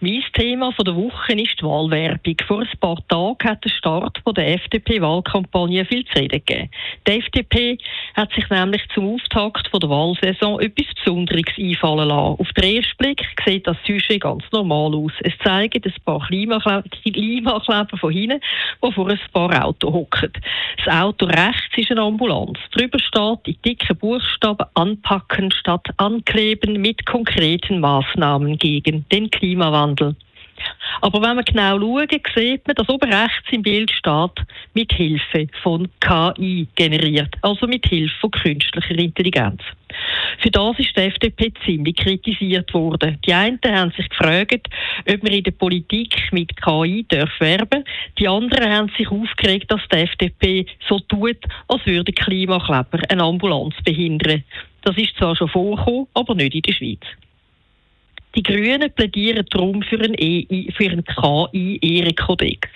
Mein 0.00 0.22
Thema 0.34 0.74
der 0.78 0.94
Woche 0.94 1.32
ist 1.32 1.58
die 1.58 1.64
Wahlwerbung. 1.64 2.36
Vor 2.46 2.60
ein 2.60 2.68
paar 2.80 2.98
Tagen 3.08 3.48
hat 3.48 3.64
der 3.64 3.70
Start 3.70 4.20
der 4.36 4.54
FDP-Wahlkampagne 4.56 5.86
viel 5.86 6.04
zu 6.04 6.18
reden 6.18 6.42
gegeben. 6.44 6.68
Die 7.08 7.12
FDP 7.12 7.78
hat 8.14 8.30
sich 8.34 8.46
nämlich 8.50 8.82
zum 8.92 9.14
Auftakt 9.14 9.70
der 9.72 9.88
Wahlsaison 9.88 10.60
etwas 10.60 10.84
Besonderes 10.96 11.46
einfallen 11.58 12.08
lassen. 12.08 12.40
Auf 12.40 12.52
den 12.52 12.76
ersten 12.76 12.96
Blick 12.98 13.24
sieht 13.46 13.66
das 13.66 13.78
Sujet 13.86 14.20
ganz 14.20 14.44
normal 14.52 14.94
aus. 14.94 15.12
Es 15.20 15.32
zeigen 15.42 15.82
ein 15.82 15.94
paar 16.04 16.26
Klimakleber 16.26 17.96
von 17.98 18.10
hinten, 18.12 18.40
die 18.84 18.92
vor 18.92 19.08
ein 19.08 19.20
paar 19.32 19.64
Autos 19.64 19.94
hocken. 19.94 20.32
Das 20.84 20.94
Auto 20.94 21.24
rechts 21.24 21.74
ist 21.74 21.90
eine 21.90 22.02
Ambulanz. 22.02 22.58
Darüber 22.72 22.98
steht 22.98 23.48
in 23.48 23.62
dicken 23.64 23.96
Buchstaben 23.96 24.66
anpacken 24.74 25.50
statt 25.52 25.86
ankleben 25.96 26.82
mit 26.82 27.06
konkreten 27.06 27.80
Maßnahmen 27.80 28.58
gegen 28.58 29.06
den 29.10 29.30
Klimawandel. 29.30 29.85
Klimawandel. 29.86 30.16
Aber 31.02 31.20
wenn 31.20 31.36
wir 31.36 31.42
genau 31.42 31.78
schauen, 31.78 32.08
sieht 32.34 32.66
man, 32.66 32.74
dass 32.74 32.88
oben 32.88 33.12
rechts 33.12 33.52
im 33.52 33.62
Bild 33.62 33.90
steht, 33.90 34.46
mit 34.72 34.90
Hilfe 34.90 35.46
von 35.62 35.86
KI 36.00 36.66
generiert, 36.74 37.34
also 37.42 37.66
mit 37.66 37.86
Hilfe 37.86 38.14
von 38.20 38.30
künstlicher 38.30 38.98
Intelligenz. 38.98 39.60
Für 40.38 40.50
das 40.50 40.78
ist 40.78 40.96
die 40.96 41.00
FDP 41.00 41.52
ziemlich 41.64 41.96
kritisiert 41.96 42.72
worden. 42.72 43.18
Die 43.26 43.34
einen 43.34 43.60
haben 43.66 43.92
sich 43.92 44.08
gefragt, 44.08 44.68
ob 45.06 45.22
man 45.22 45.32
in 45.32 45.44
der 45.44 45.50
Politik 45.50 46.16
mit 46.32 46.56
KI 46.56 47.04
darf 47.08 47.30
werben. 47.38 47.84
Die 48.18 48.26
anderen 48.26 48.72
haben 48.72 48.90
sich 48.96 49.10
aufgeregt, 49.10 49.70
dass 49.70 49.82
die 49.92 49.96
FDP 49.96 50.66
so 50.88 50.98
tut, 51.00 51.38
als 51.68 51.84
würde 51.84 52.12
Klimakleber 52.12 53.00
eine 53.10 53.22
Ambulanz 53.22 53.74
behindern. 53.84 54.42
Das 54.82 54.96
ist 54.96 55.16
zwar 55.18 55.36
schon 55.36 55.48
vorgekommen, 55.48 56.06
aber 56.14 56.34
nicht 56.34 56.54
in 56.54 56.62
der 56.62 56.72
Schweiz. 56.72 57.02
Die 58.34 58.42
Grünen 58.42 58.90
plädieren 58.92 59.46
darum 59.50 59.82
für 59.82 59.98
einen, 59.98 60.14
KI-Ehrenkodex. 60.14 62.68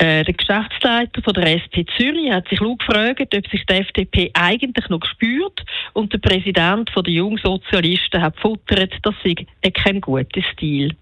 Äh, 0.00 0.22
der 0.22 0.34
Geschäftsleiter 0.34 1.20
von 1.22 1.34
der 1.34 1.54
SP 1.58 1.82
Zürich 1.96 2.30
hat 2.30 2.46
sich 2.48 2.60
gefragt, 2.60 3.34
ob 3.34 3.48
sich 3.48 3.66
die 3.66 3.74
FDP 3.74 4.30
eigentlich 4.34 4.88
noch 4.88 5.04
spürt 5.04 5.64
und 5.94 6.12
der 6.12 6.18
Präsident 6.18 6.88
von 6.90 7.02
der 7.02 7.14
Jungsozialisten 7.14 8.22
hat 8.22 8.36
gefuttert, 8.36 8.94
das 9.02 9.16
sei 9.24 9.34
kein 9.70 10.00
guter 10.00 10.40
Stil. 10.52 10.94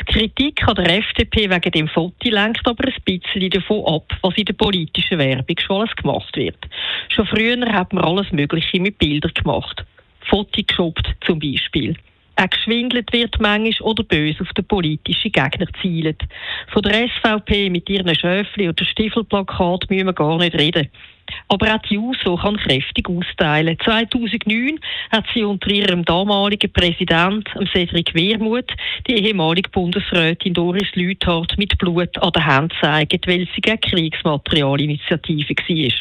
Die 0.00 0.04
Kritik 0.04 0.66
an 0.66 0.76
der 0.76 0.98
FDP 0.98 1.50
wegen 1.50 1.72
dem 1.72 1.88
Foto 1.88 2.30
lenkt 2.30 2.66
aber 2.66 2.86
ein 2.86 2.94
bisschen 3.04 3.50
davon 3.50 3.84
ab, 3.84 4.10
was 4.22 4.38
in 4.38 4.46
der 4.46 4.54
politischen 4.54 5.18
Werbung 5.18 5.58
schon 5.58 5.76
alles 5.76 5.94
gemacht 5.96 6.34
wird. 6.36 6.56
Schon 7.10 7.26
früher 7.26 7.60
hat 7.72 7.92
man 7.92 8.04
alles 8.04 8.32
Mögliche 8.32 8.80
mit 8.80 8.98
Bildern 8.98 9.34
gemacht. 9.34 9.84
Foto 10.20 10.62
geshoppt 10.66 11.14
zum 11.26 11.38
Beispiel 11.38 11.94
auch 12.36 12.50
geschwindelt 12.50 13.12
wird 13.12 13.40
manchmal 13.40 13.88
oder 13.88 14.02
böse 14.02 14.40
auf 14.42 14.52
den 14.54 14.64
politischen 14.64 15.32
Gegner 15.32 15.66
zielt. 15.80 16.22
Von 16.72 16.82
der 16.82 17.08
SVP 17.08 17.70
mit 17.70 17.88
ihren 17.88 18.14
Schöfli 18.14 18.68
oder 18.68 18.84
Stiefelplakat 18.84 19.88
müssen 19.88 20.06
wir 20.06 20.12
gar 20.12 20.38
nicht 20.38 20.54
reden. 20.54 20.88
Aber 21.48 21.74
auch 21.74 21.82
die 21.82 21.94
JUSO 21.94 22.36
kann 22.36 22.56
kräftig 22.56 23.08
austeilen. 23.08 23.78
2009 23.82 24.78
hat 25.10 25.24
sie 25.32 25.44
unter 25.44 25.70
ihrem 25.70 26.04
damaligen 26.04 26.72
Präsident, 26.72 27.48
Cedric 27.72 28.14
Wermuth, 28.14 28.72
die 29.06 29.14
ehemalige 29.14 29.70
Bundesrätin 29.70 30.54
Doris 30.54 30.94
Lüthardt 30.94 31.56
mit 31.56 31.78
Blut 31.78 32.18
an 32.18 32.32
der 32.32 32.46
Hand 32.46 32.72
gezeigt, 32.74 33.26
weil 33.26 33.48
sie 33.54 33.60
gegen 33.60 33.80
Kriegsmaterialinitiative 33.80 35.54
war. 35.54 35.92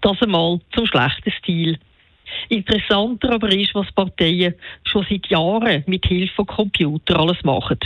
Das 0.00 0.22
einmal 0.22 0.60
zum 0.74 0.86
schlechten 0.86 1.32
Stil. 1.32 1.78
Interessanter 2.48 3.32
aber 3.32 3.52
ist, 3.52 3.74
was 3.74 3.90
Parteien 3.92 4.54
schon 4.84 5.06
seit 5.08 5.26
Jahren 5.28 5.84
mit 5.86 6.06
Hilfe 6.06 6.34
von 6.34 6.46
Computern 6.46 7.16
alles 7.16 7.42
machen. 7.44 7.78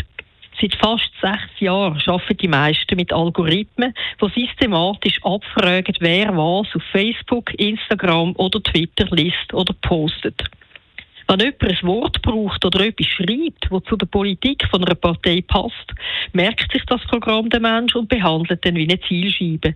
Seit 0.61 0.75
fast 0.77 1.11
sechs 1.21 1.61
Jahren 1.61 2.01
arbeiten 2.07 2.37
die 2.39 2.49
meisten 2.49 2.97
mit 2.97 3.12
Algorithmen, 3.12 3.93
die 4.23 4.41
systematisch 4.41 5.23
abfragen, 5.23 5.95
wer 6.01 6.35
was 6.35 6.75
auf 6.75 6.83
Facebook, 6.93 7.53
Instagram 7.59 8.35
oder 8.37 8.62
Twitter 8.62 9.06
liest 9.11 9.53
oder 9.53 9.75
postet. 9.83 10.45
Wenn 11.29 11.41
jemand 11.41 11.62
ein 11.62 11.83
Wort 11.83 12.23
braucht 12.23 12.65
oder 12.65 12.87
etwas 12.87 13.06
schreibt, 13.09 13.69
das 13.71 13.83
zu 13.85 13.97
der 13.97 14.06
Politik 14.06 14.65
von 14.71 14.85
einer 14.85 14.95
Partei 14.95 15.43
passt, 15.47 15.93
merkt 16.33 16.73
sich 16.73 16.85
das 16.87 17.03
Programm 17.09 17.51
der 17.51 17.61
Mensch 17.61 17.97
und 17.97 18.09
behandelt 18.09 18.65
dann 18.65 18.77
wie 18.77 18.85
eine 18.85 19.01
Zielscheibe. 19.01 19.75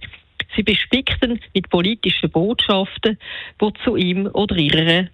Sie 0.56 0.62
bespickten 0.62 1.40
mit 1.54 1.70
politischen 1.70 2.30
Botschaften, 2.30 3.18
die 3.60 3.72
zu 3.84 3.96
ihm 3.96 4.26
oder 4.26 4.56
ihrer 4.56 5.08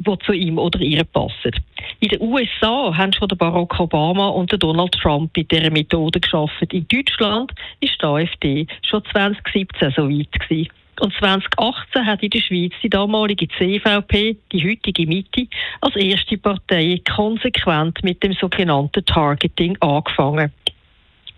die 0.00 0.18
zu 0.24 0.32
ihm 0.32 0.58
oder 0.58 0.80
ihr 0.80 1.04
passen. 1.04 1.52
In 2.00 2.08
den 2.08 2.22
USA 2.22 2.96
haben 2.96 3.12
schon 3.12 3.28
Barack 3.28 3.78
Obama 3.78 4.28
und 4.28 4.50
Donald 4.62 4.92
Trump 4.92 5.36
mit 5.36 5.50
dieser 5.50 5.70
Methode 5.70 6.20
geschaffen. 6.20 6.68
In 6.72 6.88
Deutschland 6.88 7.52
ist 7.80 8.00
die 8.00 8.06
AfD 8.06 8.66
schon 8.82 9.04
2017 9.12 9.92
so 9.94 10.08
weit 10.08 10.32
gewesen. 10.32 10.70
Und 11.00 11.14
2018 11.14 12.06
hat 12.06 12.22
in 12.22 12.30
der 12.30 12.40
Schweiz 12.40 12.72
die 12.82 12.90
damalige 12.90 13.48
CVP, 13.48 14.36
die 14.52 14.68
heutige 14.68 15.06
Mitte, 15.06 15.46
als 15.80 15.96
erste 15.96 16.36
Partei 16.36 17.00
konsequent 17.08 18.02
mit 18.04 18.22
dem 18.22 18.34
sogenannten 18.34 19.04
Targeting 19.06 19.76
angefangen. 19.80 20.52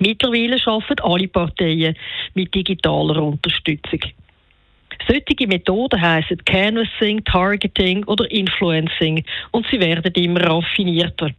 Mittlerweile 0.03 0.57
arbeiten 0.67 1.01
alle 1.05 1.29
Parteien 1.29 1.97
mit 2.35 2.53
digitaler 2.53 3.23
Unterstützung. 3.23 4.01
Solche 5.07 5.47
Methoden 5.47 6.01
heißen 6.01 6.45
Canvassing, 6.45 7.23
Targeting 7.25 8.03
oder 8.05 8.29
Influencing 8.31 9.25
und 9.53 9.67
sie 9.71 9.79
werden 9.79 10.13
immer 10.15 10.41
raffinierter. 10.43 11.31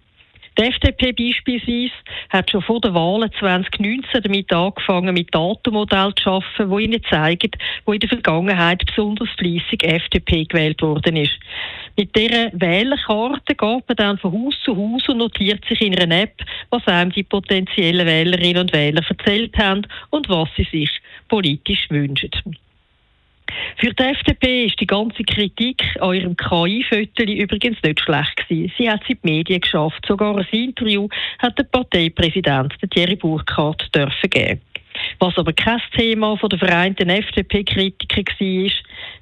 Die 0.57 0.63
FDP 0.63 1.13
beispielsweise 1.13 1.93
hat 2.29 2.51
schon 2.51 2.61
vor 2.61 2.79
der 2.79 2.93
Wahlen 2.93 3.31
2019 3.39 4.21
damit 4.21 4.53
angefangen, 4.53 5.13
mit 5.13 5.33
Datenmodellen 5.33 6.15
zu 6.15 6.29
arbeiten, 6.29 6.69
die 6.69 6.83
ihnen 6.83 7.03
zeigen, 7.09 7.51
wo 7.85 7.93
in 7.93 7.99
der 7.99 8.09
Vergangenheit 8.09 8.85
besonders 8.85 9.29
fleissig 9.37 9.83
FDP 9.83 10.45
gewählt 10.45 10.81
worden 10.83 11.15
ist. 11.15 11.33
Mit 11.97 12.15
dieser 12.15 12.51
Wählerkarte 12.53 13.55
geht 13.55 13.59
man 13.87 13.95
dann 13.97 14.17
von 14.19 14.31
Haus 14.31 14.55
zu 14.63 14.77
Haus 14.77 15.09
und 15.09 15.17
notiert 15.17 15.65
sich 15.65 15.81
in 15.81 15.97
einer 15.97 16.21
App, 16.21 16.43
was 16.69 16.85
einem 16.87 17.11
die 17.11 17.23
potenziellen 17.23 18.05
Wählerinnen 18.05 18.61
und 18.61 18.73
Wähler 18.73 19.03
erzählt 19.07 19.57
haben 19.57 19.87
und 20.11 20.29
was 20.29 20.49
sie 20.55 20.67
sich 20.71 20.89
politisch 21.29 21.89
wünschen. 21.89 22.31
Für 23.77 23.93
die 23.93 24.03
FDP 24.03 24.65
ist 24.65 24.79
die 24.79 24.87
ganze 24.87 25.23
Kritik 25.23 25.83
an 25.99 26.13
ihrem 26.13 26.37
KI-Föteli 26.37 27.41
übrigens 27.41 27.77
nicht 27.83 27.99
schlecht 27.99 28.47
gewesen. 28.47 28.71
Sie 28.77 28.89
hat 28.89 29.01
es 29.03 29.09
in 29.09 29.19
die 29.23 29.29
Medien 29.29 29.61
geschafft. 29.61 30.05
Sogar 30.07 30.37
ein 30.37 30.47
Interview 30.51 31.07
hat 31.39 31.57
der 31.57 31.63
Parteipräsident 31.63 32.73
Thierry 32.91 33.15
Burkhardt 33.15 33.93
dürfen 33.93 34.29
geben. 34.29 34.61
Was 35.19 35.37
aber 35.37 35.53
kein 35.53 35.81
Thema 35.95 36.37
von 36.37 36.49
der 36.49 36.59
vereinten 36.59 37.09
FDP-Kritiker 37.09 38.23
war, 38.39 38.71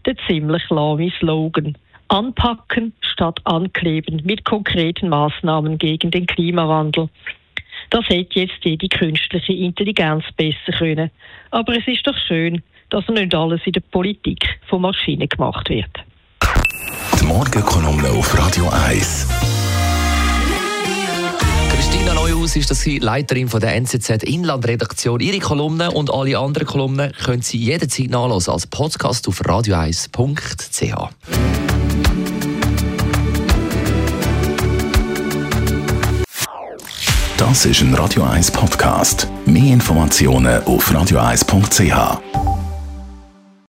der 0.05 0.15
ziemlich 0.27 0.69
lahme 0.69 1.11
Slogan. 1.19 1.77
Anpacken 2.09 2.93
statt 2.99 3.39
ankleben 3.45 4.21
mit 4.25 4.43
konkreten 4.43 5.09
Maßnahmen 5.09 5.77
gegen 5.77 6.11
den 6.11 6.25
Klimawandel. 6.25 7.09
Das 7.89 8.07
hätte 8.09 8.41
jetzt 8.41 8.63
jede 8.63 8.89
künstliche 8.89 9.53
Intelligenz 9.53 10.25
besser 10.35 10.77
können. 10.77 11.09
Aber 11.51 11.77
es 11.77 11.87
ist 11.87 12.05
doch 12.05 12.17
schön, 12.27 12.61
dass 12.91 13.07
nicht 13.07 13.33
alles 13.33 13.61
in 13.65 13.71
der 13.71 13.79
Politik 13.79 14.59
von 14.69 14.81
Maschinen 14.81 15.27
gemacht 15.27 15.69
wird. 15.69 15.89
Die 17.19 17.25
Morgenkolumne 17.25 18.09
auf 18.09 18.37
Radio 18.37 18.69
1. 18.69 19.27
Christina 21.71 22.13
Neuhaus 22.13 22.55
ist 22.55 22.69
das 22.69 22.85
Leiterin 22.85 23.47
von 23.47 23.61
der 23.61 23.75
NZZ 23.75 24.23
Inlandredaktion. 24.23 25.19
Ihre 25.21 25.39
Kolumnen 25.39 25.89
und 25.89 26.13
alle 26.13 26.37
anderen 26.37 26.67
Kolumnen 26.67 27.11
können 27.13 27.41
Sie 27.41 27.57
jederzeit 27.57 28.09
nachlesen 28.09 28.53
als 28.53 28.67
Podcast 28.67 29.27
auf 29.27 29.41
radio1.ch. 29.41 31.09
Das 37.37 37.65
ist 37.65 37.81
ein 37.81 37.93
Radio 37.95 38.23
1 38.23 38.51
Podcast. 38.51 39.27
Mehr 39.45 39.73
Informationen 39.73 40.63
auf 40.63 40.91
radio1.ch. 40.91 42.50